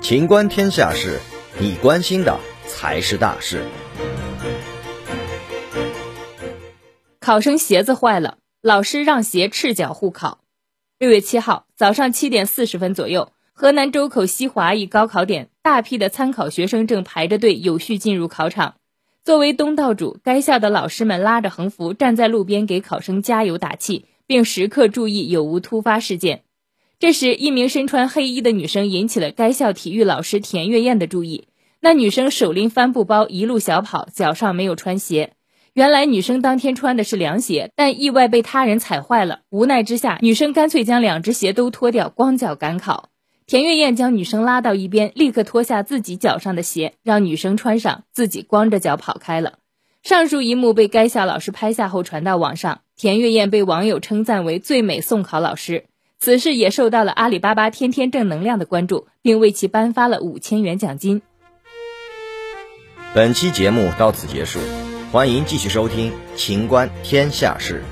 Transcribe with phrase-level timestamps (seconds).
[0.00, 1.18] 情观天下事，
[1.58, 3.62] 你关心的才是大事。
[7.20, 10.38] 考生鞋子坏了，老师让鞋赤脚护考。
[10.98, 18.76] 六月七号早上七点四十分左右，河南周口西华一高考点，大批的参考学生正排着队有序进入考场。
[19.22, 26.44] 作为东道主，该校的老师们拉着横幅站在路边给考生加油打气，并时刻注意有无突发事件。
[27.00, 31.46] 这时，一名身穿黑衣的女生引起了该校体育老师田月燕的注意。
[31.80, 35.34] 那女生手拎帆布包，一路小跑，脚上没有穿鞋。
[35.74, 39.42] 原来女生当天穿的是凉鞋，但意外被他人踩坏了。
[39.48, 43.10] 无奈之下，女生干脆将两只鞋都脱掉，光脚赶考。
[43.46, 49.58] 田月燕将女生拉到一边，立刻脱下自己脚上的鞋，让女生穿上，自己光着脚跑开了。
[50.02, 55.84] 上述一幕被该校老师拍下后传到网上，田月燕被网友称赞为最美送考老师。
[56.20, 61.22] 此事也受到了阿里巴巴天天正能量的关注，并为其颁发了五千元奖金。
[63.14, 64.58] 本期节目到此结束。
[65.10, 67.82] 欢迎继续收听《秦观天下事》。